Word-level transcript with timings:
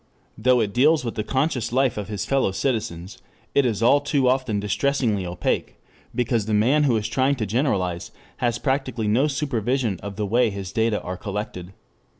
Though 0.35 0.61
it 0.61 0.73
deals 0.73 1.05
with 1.05 1.13
the 1.13 1.23
conscious 1.23 1.71
life 1.71 1.95
of 1.95 2.07
his 2.07 2.25
fellow 2.25 2.51
citizens, 2.53 3.19
it 3.53 3.67
is 3.67 3.83
all 3.83 4.01
too 4.01 4.27
often 4.27 4.59
distressingly 4.59 5.27
opaque, 5.27 5.75
because 6.15 6.47
the 6.47 6.55
man 6.55 6.85
who 6.85 6.97
is 6.97 7.07
trying 7.07 7.35
to 7.35 7.45
generalize 7.45 8.09
has 8.37 8.57
practically 8.57 9.07
no 9.07 9.27
supervision 9.27 9.99
of 10.01 10.15
the 10.15 10.25
way 10.25 10.49
his 10.49 10.71
data 10.71 10.99
are 11.03 11.17
collected. 11.17 11.73